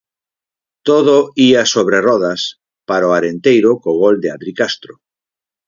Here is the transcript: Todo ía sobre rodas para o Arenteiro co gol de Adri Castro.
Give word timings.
Todo 0.81 1.29
ía 1.49 1.61
sobre 1.73 1.99
rodas 2.07 2.41
para 2.87 3.09
o 3.09 3.13
Arenteiro 3.19 3.71
co 3.83 3.91
gol 4.01 4.15
de 4.23 4.29
Adri 4.35 4.53
Castro. 4.59 4.93